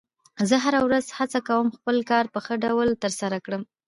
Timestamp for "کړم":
3.45-3.61